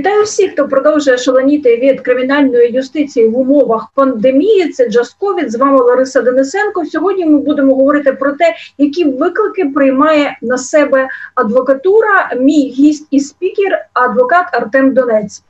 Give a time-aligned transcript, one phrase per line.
[0.00, 4.68] Вітаю всіх, хто продовжує шаленіти від кримінальної юстиції в умовах пандемії.
[4.68, 5.52] Це Джасковід.
[5.52, 6.84] З вами Лариса Денисенко.
[6.84, 12.30] Сьогодні ми будемо говорити про те, які виклики приймає на себе адвокатура.
[12.36, 15.42] Мій гість і спікер, адвокат Артем Донець.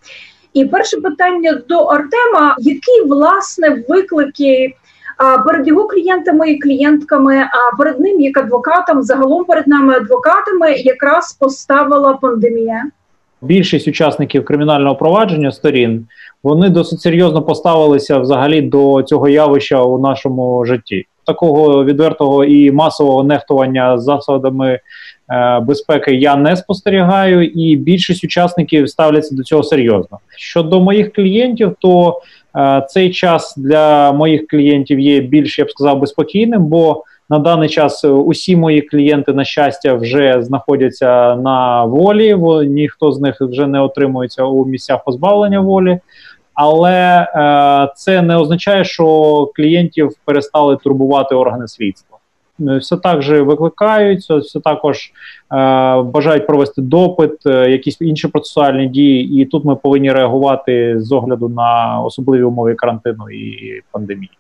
[0.52, 4.74] І перше питання до Артема: які власне виклики?
[5.46, 11.32] Перед його клієнтами і клієнтками, а перед ним як адвокатом, загалом перед нами адвокатами, якраз
[11.32, 12.84] поставила пандемія
[13.42, 16.06] більшість учасників кримінального провадження сторін
[16.42, 21.06] вони досить серйозно поставилися взагалі до цього явища у нашому житті.
[21.26, 24.78] Такого відвертого і масового нехтування засадами
[25.30, 30.18] е, безпеки я не спостерігаю, і більшість учасників ставляться до цього серйозно.
[30.36, 32.20] Щодо моїх клієнтів, то
[32.56, 37.38] е, цей час для моїх клієнтів є більш я б сказав би спокійним, бо на
[37.38, 42.36] даний час е, усі мої клієнти, на щастя, вже знаходяться на волі.
[42.68, 45.98] ніхто з них вже не отримується у місцях позбавлення волі.
[46.54, 52.18] Але е, це не означає, що клієнтів перестали турбувати органи слідства.
[52.68, 55.12] Е, все так же викликаються, все також
[55.52, 61.12] е, бажають провести допит, е, якісь інші процесуальні дії, і тут ми повинні реагувати з
[61.12, 64.30] огляду на особливі умови карантину і пандемії.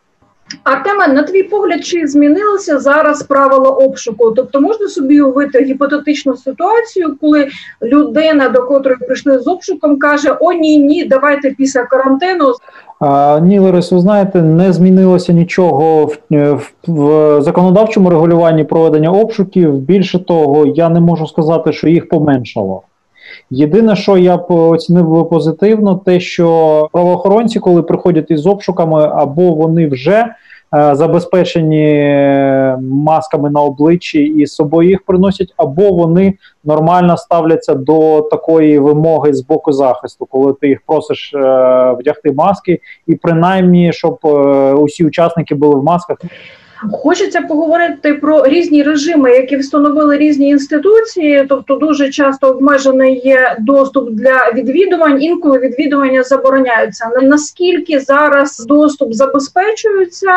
[0.64, 4.30] Артеме, на твій погляд, чи змінилося зараз правила обшуку?
[4.30, 7.48] Тобто можна собі уявити гіпотетичну ситуацію, коли
[7.82, 12.44] людина, до котрої прийшли з обшуком, каже: О, ні, ні, давайте після карантину.
[13.00, 19.74] А, Ні, Ларис, ви знаєте, не змінилося нічого в, в, в законодавчому регулюванні проведення обшуків.
[19.74, 22.82] Більше того, я не можу сказати, що їх поменшало.
[23.50, 29.86] Єдине, що я б оцінив позитивно, те, що правоохоронці, коли приходять із обшуками, або вони
[29.88, 30.26] вже
[30.74, 32.14] е, забезпечені
[32.80, 39.34] масками на обличчі і з собою їх приносять, або вони нормально ставляться до такої вимоги
[39.34, 41.38] з боку захисту, коли ти їх просиш е,
[41.98, 44.28] вдягти маски, і принаймні, щоб е,
[44.72, 46.18] усі учасники були в масках.
[46.92, 51.46] Хочеться поговорити про різні режими, які встановили різні інституції.
[51.48, 55.22] Тобто, дуже часто обмежений є доступ для відвідувань.
[55.22, 57.10] Інколи відвідування забороняються.
[57.22, 60.30] Наскільки зараз доступ забезпечується?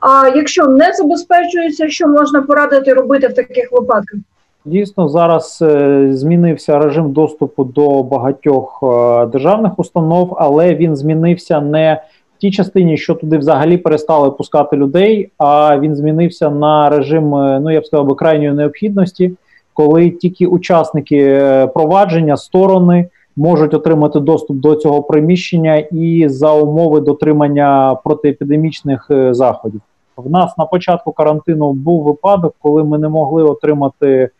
[0.00, 4.20] А якщо не забезпечується, що можна порадити робити в таких випадках?
[4.64, 12.02] Дійсно, зараз е, змінився режим доступу до багатьох е, державних установ, але він змінився не
[12.40, 17.70] тій частині, що туди взагалі перестали пускати людей, а він змінився на режим, е, ну
[17.70, 19.32] я б сказав би, крайньої необхідності,
[19.74, 27.00] коли тільки учасники е, провадження сторони можуть отримати доступ до цього приміщення і за умови
[27.00, 29.80] дотримання протиепідемічних е, заходів.
[30.16, 34.30] В нас на початку карантину був випадок, коли ми не могли отримати.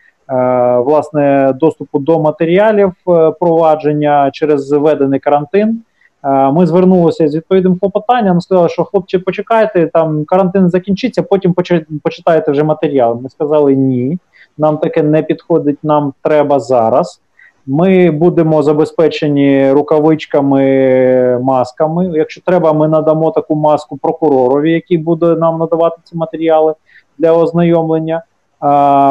[0.85, 2.93] Власне, доступу до матеріалів
[3.41, 5.83] провадження через введений карантин.
[6.25, 11.55] Е, ми звернулися з відповідним клопотанням, сказали, що хлопці, почекайте, там карантин закінчиться, потім
[12.03, 13.21] почитаєте вже матеріал.
[13.23, 14.19] Ми сказали ні,
[14.59, 17.21] нам таке не підходить, нам треба зараз.
[17.67, 22.11] Ми будемо забезпечені рукавичками, масками.
[22.15, 26.75] Якщо треба, ми надамо таку маску прокуророві, який буде нам надавати ці матеріали
[27.19, 28.23] для ознайомлення.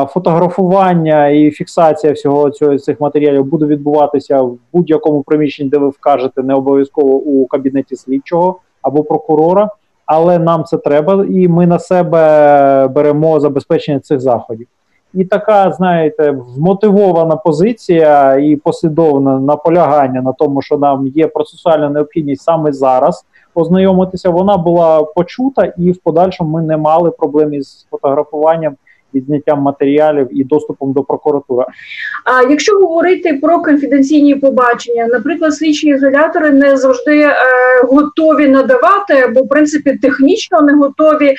[0.09, 6.43] Фотографування і фіксація всього цього цих матеріалів буде відбуватися в будь-якому приміщенні, де ви вкажете
[6.43, 9.69] не обов'язково у кабінеті слідчого або прокурора,
[10.05, 14.67] але нам це треба, і ми на себе беремо забезпечення цих заходів.
[15.13, 22.43] І така, знаєте, вмотивована позиція і послідовне наполягання на тому, що нам є процесуальна необхідність
[22.43, 24.29] саме зараз ознайомитися.
[24.29, 28.75] Вона була почута, і в подальшому ми не мали проблем із фотографуванням
[29.13, 31.65] відзняттям матеріалів і доступом до прокуратури.
[32.25, 37.33] А якщо говорити про конфіденційні побачення, наприклад, слідчі ізолятори не завжди е,
[37.83, 41.35] готові надавати, бо в принципі технічно не готові е,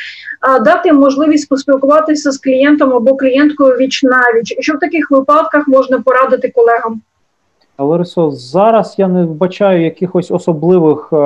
[0.61, 4.57] дати можливість поспілкуватися з клієнтом або клієнткою віч навіч.
[4.61, 7.01] Що в таких випадках можна порадити колегам?
[7.85, 11.17] Ларисо, зараз я не вбачаю якихось особливих е,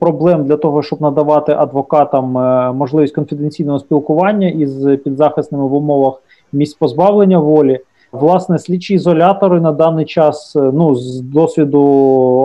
[0.00, 6.22] проблем для того, щоб надавати адвокатам е, можливість конфіденційного спілкування із підзахисними в умовах
[6.52, 7.80] місць позбавлення волі.
[8.12, 11.82] Власне, слідчі ізолятори на даний час, е, ну з досвіду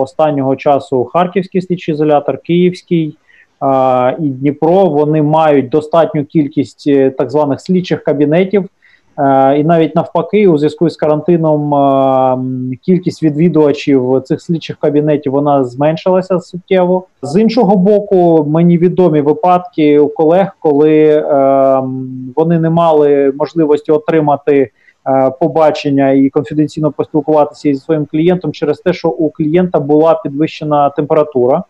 [0.02, 3.16] останнього часу, харківський слідчий ізолятор, київський
[3.62, 8.68] е, і Дніпро, вони мають достатню кількість е, так званих слідчих кабінетів.
[9.18, 15.64] Е, і навіть навпаки, у зв'язку з карантином е, кількість відвідувачів цих слідчих кабінетів вона
[15.64, 17.04] зменшилася суттєво.
[17.22, 21.22] З іншого боку, мені відомі випадки у колег, коли е,
[22.36, 24.70] вони не мали можливості отримати
[25.40, 31.62] побачення і конфіденційно поспілкуватися із своїм клієнтом через те, що у клієнта була підвищена температура.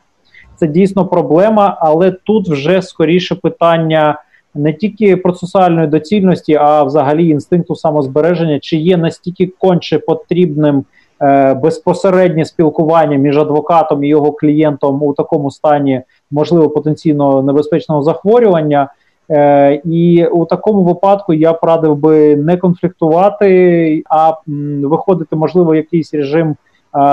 [0.57, 4.19] Це дійсно проблема, але тут вже скоріше питання
[4.55, 10.85] не тільки процесуальної доцільності, а взагалі інстинкту самозбереження, чи є настільки конче потрібним
[11.23, 18.89] е, безпосереднє спілкування між адвокатом і його клієнтом у такому стані, можливо, потенційно небезпечного захворювання.
[19.31, 26.15] Е, І у такому випадку я порадив би не конфліктувати, а м, виходити, можливо, якийсь
[26.15, 26.57] режим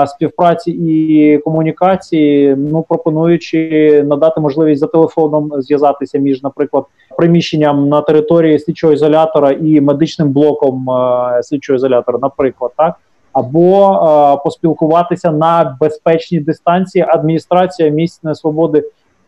[0.06, 6.84] співпраці і комунікації, ну пропонуючи надати можливість за телефоном зв'язатися між, наприклад,
[7.16, 10.86] приміщенням на території слідчого ізолятора і медичним блоком
[11.42, 12.94] слідчого ізолятора, наприклад, так.
[13.32, 17.04] Або е, поспілкуватися на безпечній дистанції.
[17.08, 18.84] Адміністрація місць свободи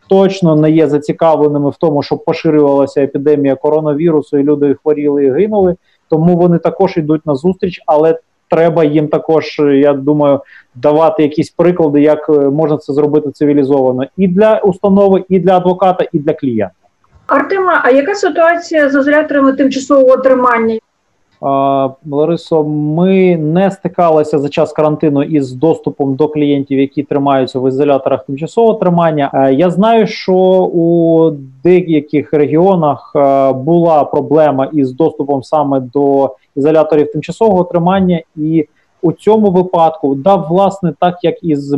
[0.09, 5.77] точно не є зацікавленими в тому, щоб поширювалася епідемія коронавірусу, і люди хворіли і гинули.
[6.09, 8.19] Тому вони також йдуть на зустріч, але
[8.51, 10.41] треба їм також, я думаю,
[10.75, 16.07] давати якісь приклади, як е, можна це зробити цивілізовано і для установи, і для адвоката,
[16.13, 16.84] і для клієнта.
[17.27, 20.79] Артема, а яка ситуація з ізоляторами тимчасового тримання?
[22.11, 28.27] Ларисо, ми не стикалися за час карантину із доступом до клієнтів, які тримаються в ізоляторах
[28.27, 29.31] тимчасового тримання.
[29.35, 30.35] Е, я знаю, що
[30.75, 31.31] у
[31.65, 38.69] деяких регіонах е, була проблема із доступом саме до ізоляторів тимчасового тримання, і
[39.03, 41.75] у цьому випадку, да, власне, так як і з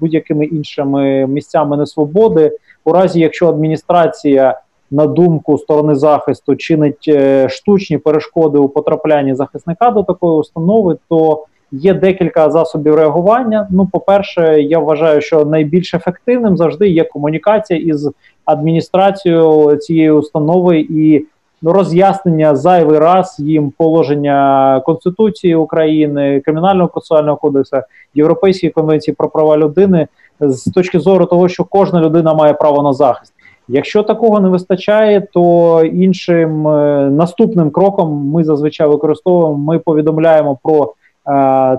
[0.00, 2.52] будь-якими іншими місцями несвободи,
[2.84, 4.60] у разі якщо адміністрація
[4.90, 11.44] на думку сторони захисту чинить е, штучні перешкоди у потраплянні захисника до такої установи, то
[11.72, 13.68] є декілька засобів реагування.
[13.70, 18.10] Ну, по-перше, я вважаю, що найбільш ефективним завжди є комунікація із
[18.44, 21.26] адміністрацією цієї установи і
[21.62, 27.76] роз'яснення зайвий раз їм положення Конституції України, Кримінального процесуального кодексу,
[28.14, 30.08] Європейської конвенції про права людини
[30.40, 33.32] з точки зору того, що кожна людина має право на захист.
[33.72, 39.58] Якщо такого не вистачає, то іншим е, наступним кроком ми зазвичай використовуємо.
[39.58, 40.90] Ми повідомляємо про е,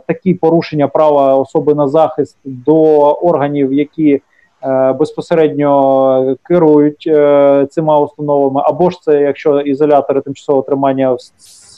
[0.08, 2.81] такі порушення права особи на захист до
[3.12, 4.22] органів, які
[4.64, 11.22] е, безпосередньо керують е, цими установами, або ж це якщо ізолятори тимчасового тримання в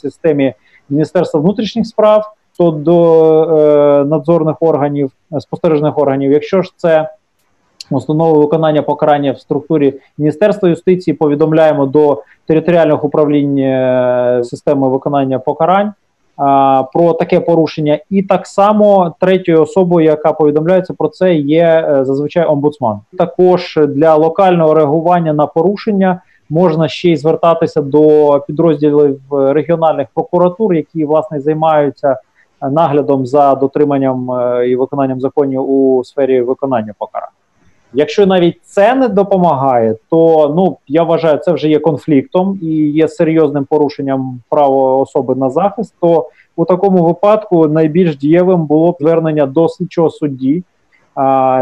[0.00, 0.54] системі
[0.88, 7.08] Міністерства внутрішніх справ, то до е, надзорних органів, спостережних органів, якщо ж це
[7.90, 15.92] установи виконання покарання в структурі Міністерства юстиції повідомляємо до територіальних управлінь е, системи виконання покарань
[16.92, 22.46] про таке порушення, і так само третьою особою, яка повідомляється про це, є е, зазвичай
[22.46, 23.00] омбудсман.
[23.18, 26.20] Також для локального реагування на порушення.
[26.50, 32.16] Можна ще й звертатися до підрозділів регіональних прокуратур, які власне займаються
[32.70, 37.28] наглядом за дотриманням е, і виконанням законів у сфері виконання покарань.
[37.92, 43.08] Якщо навіть це не допомагає, то ну я вважаю, це вже є конфліктом і є
[43.08, 45.94] серйозним порушенням права особи на захист.
[46.00, 50.62] То у такому випадку найбільш дієвим було б звернення до слідчого судді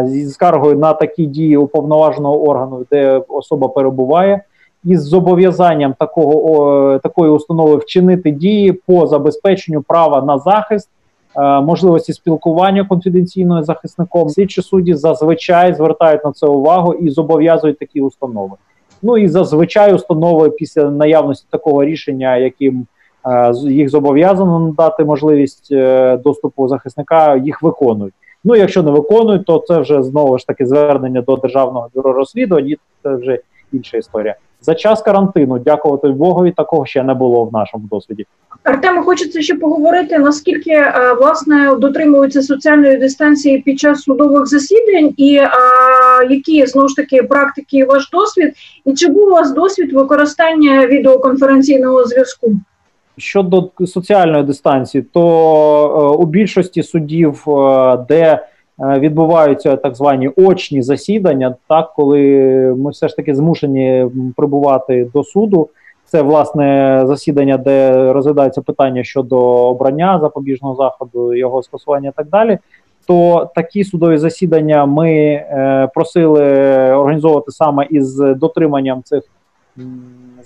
[0.05, 4.41] зі скаргою на такі дії уповноваженого органу, де особа перебуває,
[4.85, 10.89] із зобов'язанням такого о, такої установи вчинити дії по забезпеченню права на захист.
[11.37, 14.29] Е, можливості спілкування конфіденційною захисником.
[14.29, 18.57] Слідчі судді зазвичай звертають на це увагу і зобов'язують такі установи.
[19.03, 22.87] Ну і зазвичай установи після наявності такого рішення, яким
[23.27, 28.15] е, їх зобов'язано надати можливість е, доступу захисника, їх виконують.
[28.45, 32.75] Ну, якщо не виконують, то це вже знову ж таки звернення до державного бюро розслідувань.
[33.03, 33.39] Це вже
[33.73, 34.37] інша історія.
[34.63, 38.27] За час карантину, дякувати Богові, такого ще не було в нашому досвіді.
[38.65, 45.37] Артему, хочеться ще поговорити, наскільки е, власне дотримуються соціальної дистанції під час судових засідань, і
[45.37, 45.53] а,
[46.31, 48.55] які знову ж таки практики ваш досвід,
[48.85, 52.53] і чи був у вас досвід використання відеоконференційного зв'язку?
[53.19, 58.52] Щодо соціальної дистанції, то е, у більшості судів, е, де Е,
[58.83, 62.21] відбуваються так звані очні засідання, так коли
[62.79, 65.69] ми все ж таки змушені прибувати до суду.
[66.05, 72.59] Це власне засідання, де розглядається питання щодо обрання запобіжного заходу, його скасування і так далі.
[73.07, 76.43] То такі судові засідання ми е, просили
[76.95, 79.23] організовувати саме із дотриманням цих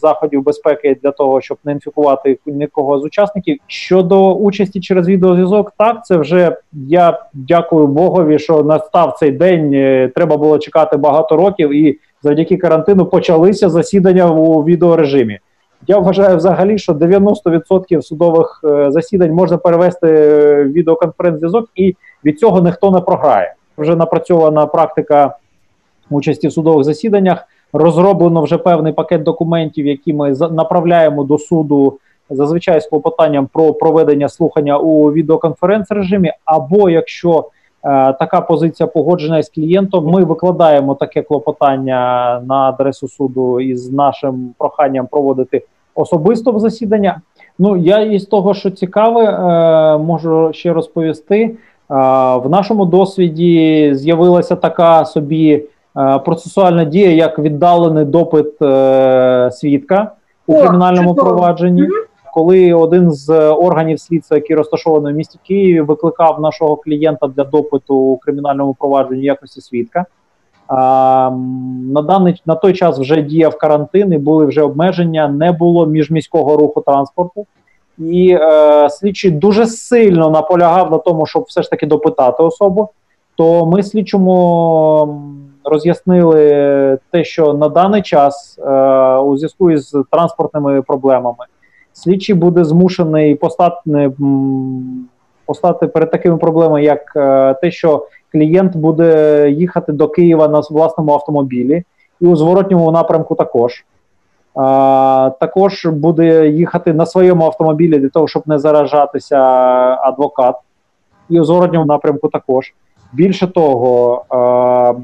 [0.01, 3.59] заходів безпеки для того, щоб не інфікувати нікого з учасників.
[3.67, 9.71] Щодо участі через відеозв'язок, так це вже я дякую Богові, що настав цей день.
[9.75, 15.39] Е, треба було чекати багато років, і завдяки карантину почалися засідання у відеорежимі.
[15.87, 20.07] Я вважаю взагалі, що 90% судових е, засідань можна перевести
[20.65, 23.55] в відеоконференц-зв'язок, і від цього ніхто не програє.
[23.79, 25.37] Вже напрацьована практика
[26.11, 27.47] участі в судових засіданнях.
[27.77, 31.99] Розроблено вже певний пакет документів, які ми направляємо до суду
[32.31, 36.33] зазвичай з клопотанням про проведення слухання у відеоконференц режимі.
[36.45, 43.61] Або якщо е, така позиція погоджена з клієнтом, ми викладаємо таке клопотання на адресу суду
[43.61, 45.63] із нашим проханням проводити
[45.95, 47.21] особисто в засідання.
[47.59, 51.43] Ну я із того, що цікаве, е, можу ще розповісти.
[51.43, 51.55] Е,
[52.37, 55.63] в нашому досвіді з'явилася така собі
[56.25, 60.11] процесуальна дія, як віддалений допит е, свідка
[60.47, 61.29] у О, кримінальному чудово.
[61.31, 61.89] провадженні.
[62.35, 67.95] Коли один з органів слідства, який розташований в місті Києві, викликав нашого клієнта для допиту
[67.95, 70.05] у кримінальному провадженні якості свідка.
[70.69, 71.31] А,
[71.93, 76.57] На даний на той час вже діяв карантин і були вже обмеження, не було міжміського
[76.57, 77.47] руху транспорту,
[77.99, 82.89] і е, слідчий дуже сильно наполягав на тому, щоб все ж таки допитати особу.
[83.37, 85.23] То ми слідчому
[85.67, 88.71] роз'яснили те, що на даний час е,
[89.17, 91.45] у зв'язку із транспортними проблемами
[91.93, 94.11] слідчий буде змушений постати
[95.47, 101.13] постати перед такими проблемами, як е, те, що клієнт буде їхати до Києва на власному
[101.13, 101.85] автомобілі,
[102.21, 103.85] і у зворотньому напрямку також.
[104.55, 109.39] А, Також буде їхати на своєму автомобілі для того, щоб не заражатися
[110.01, 110.57] адвокат,
[111.29, 112.75] і у зворотньому напрямку також.
[113.13, 114.95] Більше того, а,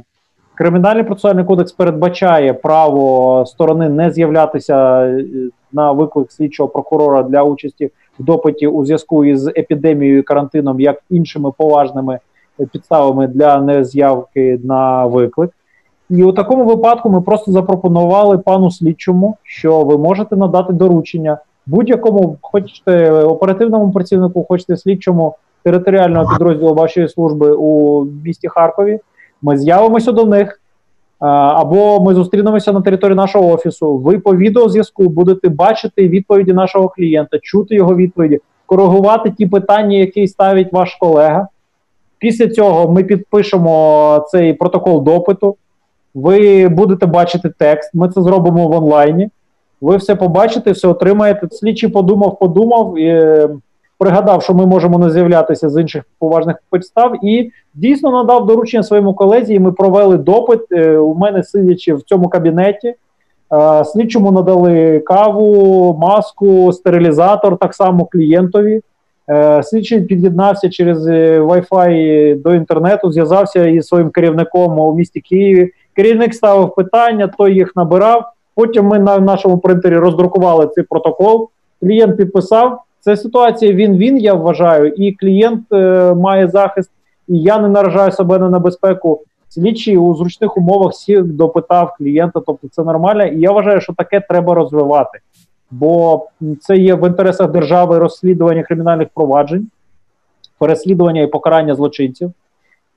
[0.55, 5.25] Кримінальний процесуальний кодекс передбачає право сторони не з'являтися е,
[5.73, 11.03] на виклик слідчого прокурора для участі в допиті у зв'язку із епідемією і карантином, як
[11.11, 12.19] іншими поважними
[12.73, 15.51] підставами для нез'явки на виклик.
[16.11, 22.39] І у такому випадку ми просто запропонували пану слідчому, що ви можете надати доручення будь-якому,
[22.41, 29.01] хочете оперативному працівнику, хочете слідчому територіального підрозділу вашої служби у місті Харкові.
[29.43, 30.59] Ми з'явимося до них.
[31.19, 33.97] Або ми зустрінемося на території нашого офісу.
[33.97, 40.29] Ви по відеозв'язку будете бачити відповіді нашого клієнта, чути його відповіді, коригувати ті питання, які
[40.29, 41.49] ставить ваш колега.
[42.19, 45.57] Після цього ми підпишемо цей протокол допиту.
[46.15, 47.95] Ви будете бачити текст.
[47.95, 49.29] Ми це зробимо в онлайні.
[49.81, 51.49] Ви все побачите, все отримаєте.
[51.51, 52.99] Слідчий подумав, подумав.
[52.99, 53.39] І
[54.03, 59.15] пригадав, що ми можемо не з'являтися з інших поважних підстав, і дійсно надав доручення своєму
[59.15, 59.55] колезі.
[59.55, 60.61] і Ми провели допит.
[60.73, 62.95] Е, у мене сидячи в цьому кабінеті.
[63.53, 68.81] Е, слідчому надали каву, маску, стерилізатор так само клієнтові.
[69.31, 75.71] Е, слідчий під'єднався через Wi-Fi до інтернету, зв'язався із своїм керівником у місті Києві.
[75.97, 78.25] Керівник ставив питання, той їх набирав.
[78.55, 81.49] Потім ми на нашому принтері роздрукували цей протокол.
[81.81, 82.79] Клієнт підписав.
[83.05, 86.91] Це ситуація він-він, я вважаю, і клієнт е, має захист,
[87.29, 89.21] і я не наражаю себе на небезпеку.
[89.49, 93.25] Слідчий у зручних умовах всіх допитав клієнта, тобто це нормально.
[93.25, 95.19] І я вважаю, що таке треба розвивати,
[95.71, 96.27] бо
[96.61, 99.69] це є в інтересах держави розслідування кримінальних проваджень,
[100.59, 102.33] переслідування і покарання злочинців.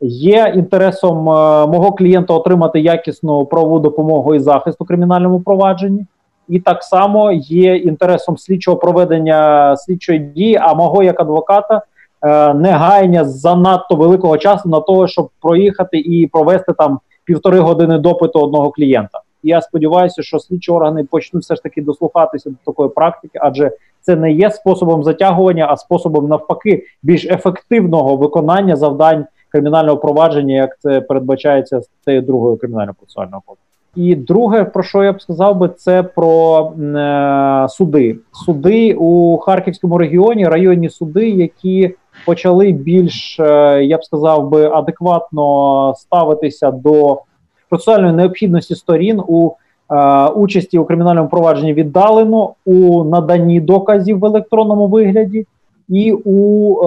[0.02, 1.32] Є інтересом е,
[1.68, 6.06] мого клієнта отримати якісну правову допомогу і захист у кримінальному провадженні
[6.50, 11.82] і так само є інтересом слідчого проведення слідчої дії, а мого як адвоката
[12.22, 18.40] е, негайня занадто великого часу на того, щоб проїхати і провести там півтори години допиту
[18.40, 19.20] одного клієнта.
[19.44, 23.72] Я сподіваюся, що слідчі органи почнуть все ж таки дослухатися до такої практики, адже
[24.02, 30.80] це не є способом затягування, а способом навпаки більш ефективного виконання завдань кримінального провадження, як
[30.80, 33.75] це передбачається статтею другої кримінального процесуального кодексу.
[33.96, 38.18] І друге, про що я б сказав би, це про е, суди.
[38.32, 45.94] Суди у Харківському регіоні, районні суди, які почали більш, е, я б сказав би, адекватно
[45.98, 47.22] ставитися до
[47.70, 49.52] процесуальної необхідності сторін у
[49.92, 55.46] е, участі у кримінальному провадженні віддалено у наданні доказів в електронному вигляді.
[55.90, 56.86] І у е,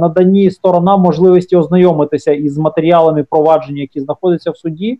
[0.00, 4.98] наданні сторонам можливості ознайомитися із матеріалами провадження, які знаходяться в суді,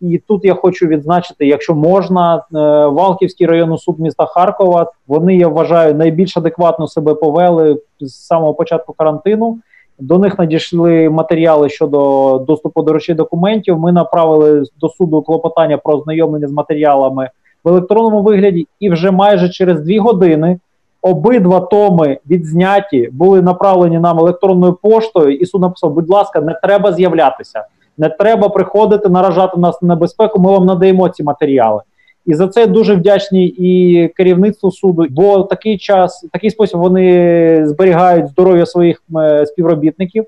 [0.00, 2.40] і тут я хочу відзначити, якщо можна, е,
[2.86, 4.92] Валківський районний суд міста Харкова.
[5.08, 9.58] Вони я вважаю найбільш адекватно себе повели з самого початку карантину.
[9.98, 13.78] До них надійшли матеріали щодо доступу до речей документів.
[13.78, 17.30] Ми направили до суду клопотання про ознайомлення з матеріалами
[17.64, 20.58] в електронному вигляді, і вже майже через дві години
[21.02, 25.36] обидва томи відзняті були направлені нам електронною поштою.
[25.36, 27.64] І суд написав: будь ласка, не треба з'являтися.
[27.98, 30.40] Не треба приходити, наражати нас на небезпеку.
[30.40, 31.80] Ми вам надаємо ці матеріали.
[32.26, 38.28] І за це дуже вдячні і керівництву суду, бо такий час, такий спосіб вони зберігають
[38.28, 40.26] здоров'я своїх е, співробітників, е,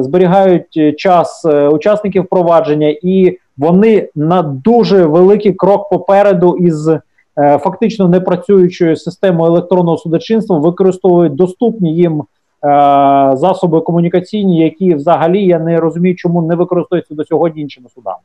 [0.00, 6.90] зберігають час е, учасників провадження, і вони на дуже великий крок попереду із
[7.36, 12.22] фактично непрацюючою системою електронного судочинства використовують доступні їм.
[13.34, 18.18] Засоби комунікаційні, які взагалі я не розумію, чому не використовуються до сьогодні іншими судами.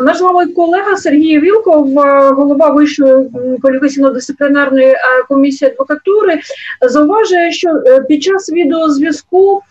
[0.00, 3.28] Наш новий колега Сергій Вілков, е, голова вищої
[3.62, 6.40] кваліфікаційно-дисциплінарної е, комісії адвокатури,
[6.82, 9.62] зауважує, що е, під час відеозв'язку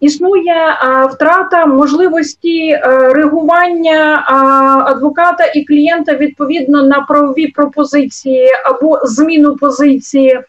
[0.00, 0.78] існує
[1.12, 2.80] втрата можливості
[3.12, 4.24] реагування
[4.86, 10.40] адвоката і клієнта відповідно на правові пропозиції або зміну позиції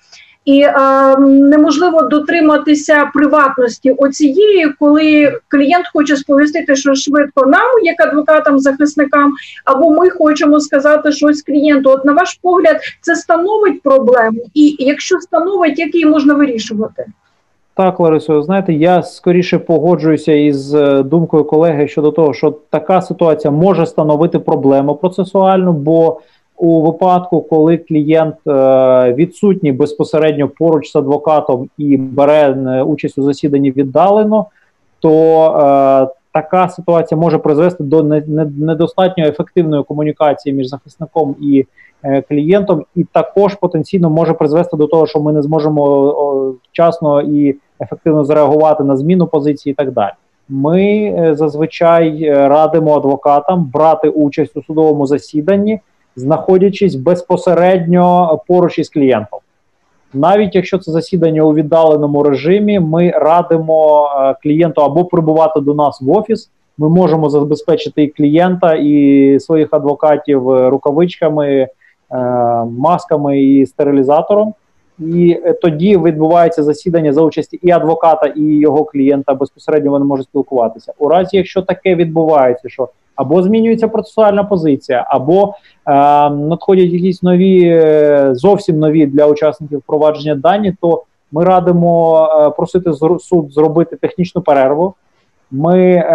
[0.47, 0.73] і е,
[1.19, 9.33] неможливо дотриматися приватності оцієї, коли клієнт хоче сповістити, що швидко нам, як адвокатам, захисникам,
[9.65, 11.89] або ми хочемо сказати щось клієнту.
[11.89, 17.05] От на ваш погляд, це становить проблему, і якщо становить, як її можна вирішувати?
[17.75, 23.51] Так, Ларисо, знаєте, я скоріше погоджуюся із е, думкою колеги щодо того, що така ситуація
[23.51, 26.19] може становити проблему процесуальну, бо
[26.57, 33.23] у випадку, коли клієнт е, відсутній безпосередньо поруч з адвокатом і бере е, участь у
[33.23, 34.45] засіданні віддалено,
[34.99, 38.03] то е, така ситуація може призвести до
[38.57, 41.65] недостатньо ефективної комунікації між захисником і
[42.29, 48.25] клієнтом, і також потенційно може призвести до того, що ми не зможемо вчасно і ефективно
[48.25, 50.11] зреагувати на зміну позиції, і так далі.
[50.49, 55.79] Ми зазвичай радимо адвокатам брати участь у судовому засіданні
[56.17, 59.39] знаходячись безпосередньо поруч із клієнтом.
[60.13, 66.01] Навіть якщо це засідання у віддаленому режимі, ми радимо е, клієнту або прибувати до нас
[66.01, 66.49] в офіс.
[66.77, 71.67] Ми можемо забезпечити і клієнта, і своїх адвокатів е, рукавичками, е,
[72.77, 74.53] масками і стерилізатором.
[74.99, 79.33] І тоді відбувається засідання за участі і адвоката, і його клієнта.
[79.33, 80.93] Безпосередньо вони можуть спілкуватися.
[80.97, 85.53] У разі, якщо таке відбувається, що або змінюється процесуальна позиція, або
[85.87, 85.91] е,
[86.29, 92.93] надходять якісь нові, е, зовсім нові для учасників впровадження дані, то ми радимо е, просити
[93.19, 94.93] суд зробити технічну перерву.
[95.51, 96.07] Ми е,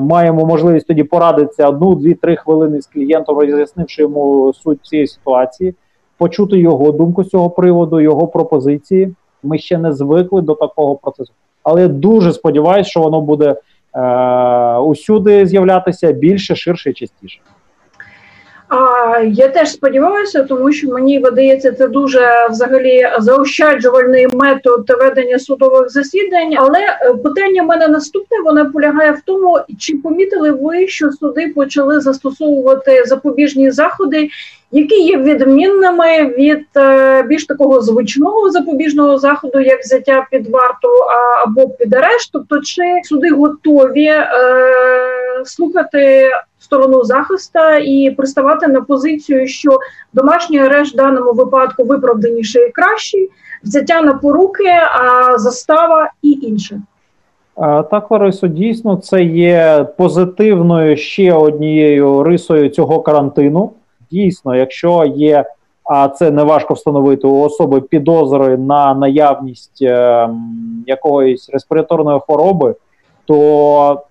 [0.00, 5.74] маємо можливість тоді порадитися одну, дві, три хвилини з клієнтом, роз'яснивши йому суть цієї ситуації,
[6.18, 9.14] почути його думку з цього приводу, його пропозиції.
[9.42, 11.32] Ми ще не звикли до такого процесу,
[11.62, 13.56] але я дуже сподіваюся, що воно буде
[14.84, 17.40] усюди з'являтися більше, ширше і частіше.
[18.68, 25.90] А, Я теж сподіваюся, тому що мені видається це дуже взагалі заощаджувальний метод ведення судових
[25.90, 26.54] засідань.
[26.56, 31.48] Але е, питання в мене наступне воно полягає в тому, чи помітили ви, що суди
[31.48, 34.28] почали застосовувати запобіжні заходи,
[34.72, 40.88] які є відмінними від е, більш такого звичного запобіжного заходу, як взяття під варту
[41.46, 42.30] або під арешт.
[42.32, 44.28] Тобто, чи суди готові е,
[45.48, 49.78] слухати сторону захиста і приставати на позицію, що
[50.12, 53.30] домашній арешт в даному випадку виправданіший і кращий,
[53.64, 56.80] взяття на поруки, а застава і інше.
[57.90, 63.72] Так, Ларисо, дійсно, це є позитивною ще однією рисою цього карантину.
[64.10, 65.44] Дійсно, якщо є,
[65.84, 70.28] а це не важко встановити у особи підозри на наявність е,
[70.86, 72.74] якоїсь респіраторної хвороби,
[73.28, 74.02] то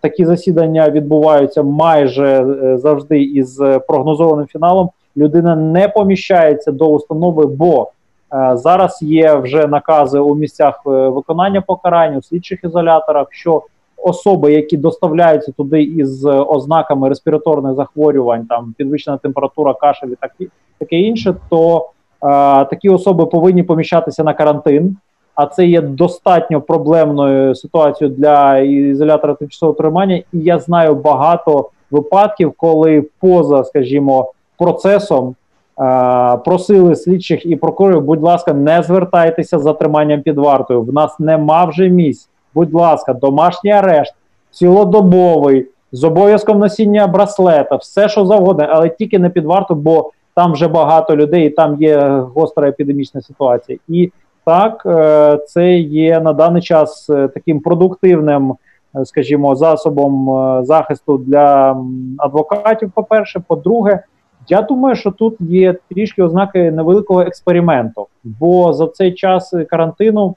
[0.00, 4.90] такі засідання відбуваються майже е, завжди із прогнозованим фіналом.
[5.16, 7.90] Людина не поміщається до установи, бо
[8.34, 13.26] е, зараз є вже накази у місцях е, виконання покарань у слідчих ізоляторах.
[13.30, 13.62] що
[13.96, 20.08] особи, які доставляються туди із ознаками респіраторних захворювань, там підвищена температура, кашель
[20.38, 21.88] і таке інше, то
[22.22, 22.28] е,
[22.64, 24.96] такі особи повинні поміщатися на карантин.
[25.34, 30.16] А це є достатньо проблемною ситуацією для ізолятора тимчасового тримання.
[30.16, 35.34] І я знаю багато випадків, коли поза, скажімо, процесом
[35.80, 40.82] е, просили слідчих і прокурорів, будь ласка, не звертайтеся за триманням під вартою.
[40.82, 44.14] В нас нема вже місць будь ласка, домашній арешт,
[44.50, 50.52] цілодобовий, з обов'язком носіння браслета, все що завгодно, але тільки не під варту, бо там
[50.52, 51.98] вже багато людей, і там є
[52.34, 53.78] гостра епідемічна ситуація.
[53.88, 54.12] І
[54.44, 58.54] так, е, це є на даний час е, таким продуктивним,
[58.96, 60.30] е, скажімо, засобом
[60.64, 61.76] захисту для
[62.18, 62.90] адвокатів.
[62.94, 64.02] По перше, по-друге,
[64.48, 70.34] я думаю, що тут є трішки ознаки невеликого експерименту, бо за цей час карантину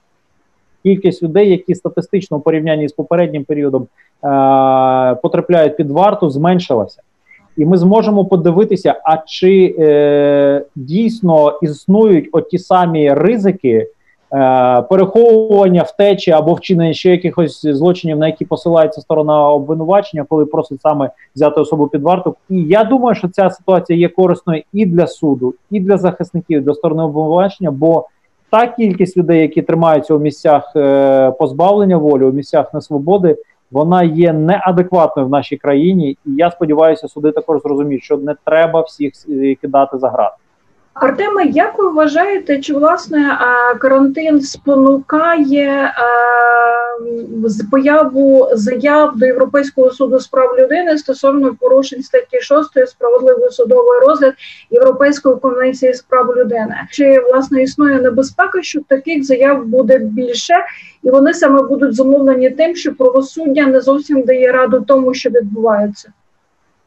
[0.84, 3.88] кількість людей, які статистично у порівнянні з попереднім періодом е,
[5.16, 7.02] потрапляють під варту, зменшилася.
[7.58, 13.88] і ми зможемо подивитися, а чи е, дійсно існують оті самі ризики.
[14.34, 20.82] Е, переховування втечі або вчинення ще якихось злочинів, на які посилається сторона обвинувачення, коли просить
[20.82, 22.36] саме взяти особу під варту.
[22.50, 26.62] І я думаю, що ця ситуація є корисною і для суду, і для захисників, і
[26.62, 28.08] для сторони обвинувачення, бо
[28.50, 33.38] та кількість людей, які тримаються у місцях е, позбавлення волі, у місцях несвободи,
[33.72, 36.18] вона є неадекватною в нашій країні.
[36.26, 40.36] І я сподіваюся, суди також зрозуміють, що не треба всіх е, кидати за грати.
[41.02, 43.38] Артеме, як ви вважаєте, чи власне
[43.80, 45.94] карантин спонукає
[47.72, 54.34] появу заяв до Європейського суду з прав людини стосовно порушень статті 6 справедливий судовий розгляд
[54.72, 56.76] Європейської конвенції з прав людини?
[56.92, 60.54] Чи власне існує небезпека, що таких заяв буде більше,
[61.04, 66.12] і вони саме будуть зумовлені тим, що правосуддя не зовсім дає раду тому, що відбувається?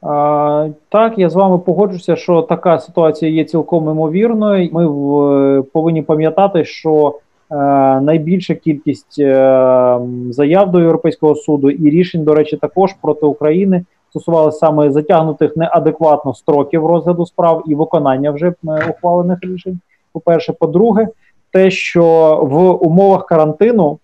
[0.00, 4.68] Так, я з вами погоджуся, що така ситуація є цілком імовірною.
[4.72, 7.18] Ми в, повинні пам'ятати, що
[7.50, 7.54] е,
[8.00, 9.98] найбільша кількість е,
[10.30, 16.34] заяв до Європейського суду і рішень, до речі, також проти України стосувалися саме затягнутих неадекватно
[16.34, 18.54] строків розгляду справ і виконання вже е,
[18.90, 19.80] ухвалених рішень.
[20.12, 21.08] По перше, по-друге,
[21.52, 22.04] те, що
[22.42, 23.98] в умовах карантину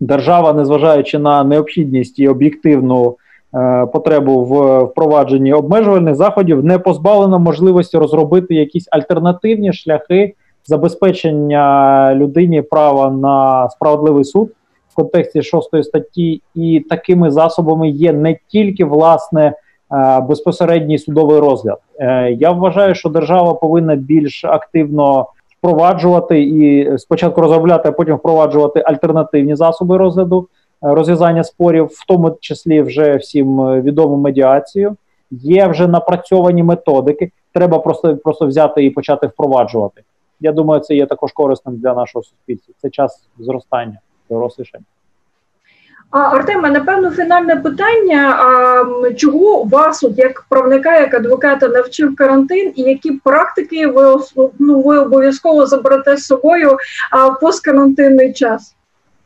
[0.00, 3.16] держава, незважаючи на необхідність і об'єктивну.
[3.54, 10.34] Е, потребу в впровадженні обмежувальних заходів не позбавлено можливості розробити якісь альтернативні шляхи
[10.66, 14.50] забезпечення людині права на справедливий суд
[14.88, 19.52] в контексті шостої статті, і такими засобами є не тільки власне
[19.92, 21.78] е, безпосередній судовий розгляд.
[21.98, 25.26] Е, я вважаю, що держава повинна більш активно
[25.58, 30.48] впроваджувати і спочатку розробляти, а потім впроваджувати альтернативні засоби розгляду
[30.80, 34.96] розв'язання спорів, в тому числі вже всім е, відому медіацію.
[35.30, 37.30] Є вже напрацьовані методики.
[37.54, 40.02] Треба просто просто взяти і почати впроваджувати.
[40.40, 42.74] Я думаю, це є також корисним для нашого суспільства.
[42.82, 43.98] Це час зростання,
[44.30, 44.84] дорослішання.
[46.10, 52.72] А Артема, напевно, фінальне питання: а, чого вас, от як правника, як адвоката, навчив карантин,
[52.76, 54.16] і які практики ви
[54.58, 56.76] ну, ви обов'язково заберете з собою
[57.10, 58.74] а, посткарантинний час?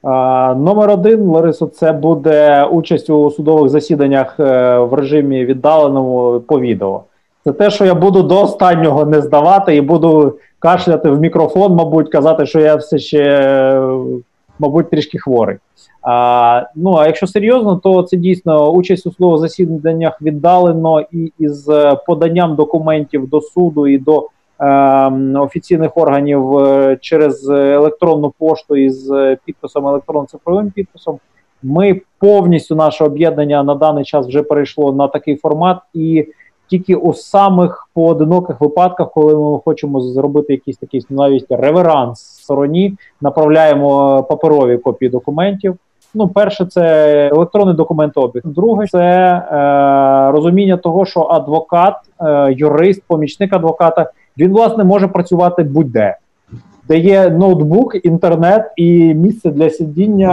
[0.04, 7.02] Номер один, Ларисо, це буде участь у судових засіданнях е, в режимі віддаленому по відео.
[7.44, 12.08] Це те, що я буду до останнього не здавати і буду кашляти в мікрофон, мабуть,
[12.08, 13.82] казати, що я все ще,
[14.58, 15.56] мабуть, трішки хворий.
[16.02, 21.68] А, Ну а якщо серйозно, то це дійсно участь у судових засіданнях віддалено і із
[22.06, 24.28] поданням документів до суду і до
[25.40, 29.12] офіційних органів е, через електронну пошту із
[29.44, 31.18] підписом електронно-цифровим підписом.
[31.62, 36.26] Ми повністю наше об'єднання на даний час вже перейшло на такий формат, і
[36.66, 44.22] тільки у самих поодиноких випадках, коли ми хочемо зробити якийсь такий навіть реверанс стороні, направляємо
[44.22, 45.76] паперові копії документів.
[46.14, 48.42] Ну, перше, це електронний документообіг.
[48.44, 55.62] Друге, це е, розуміння того, що адвокат, е, юрист, помічник адвоката він власне може працювати
[55.62, 56.16] будь-де,
[56.88, 60.30] де є ноутбук, інтернет і місце для сидіння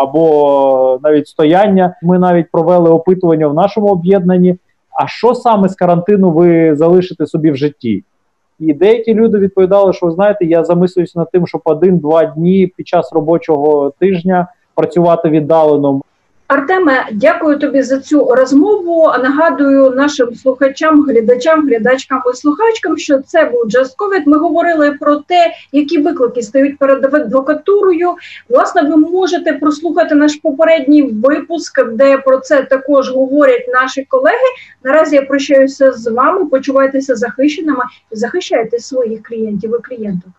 [0.00, 1.94] або навіть стояння.
[2.02, 4.56] Ми навіть провели опитування в нашому об'єднанні.
[5.02, 8.04] А що саме з карантину ви залишите собі в житті?
[8.58, 12.88] І деякі люди відповідали, що ви знаєте, я замислююся над тим, щоб один-два дні під
[12.88, 16.00] час робочого тижня працювати віддалено.
[16.50, 19.12] Артеме, дякую тобі за цю розмову.
[19.22, 24.22] Нагадую нашим слухачам, глядачам, глядачкам і слухачкам, що це був Just COVID.
[24.26, 28.14] Ми говорили про те, які виклики стають перед адвокатурою.
[28.48, 34.48] Власне, ви можете прослухати наш попередній випуск, де про це також говорять наші колеги.
[34.84, 36.46] Наразі я прощаюся з вами.
[36.46, 37.82] Почувайтеся захищеними
[38.12, 40.30] і захищайте своїх клієнтів і клієнток.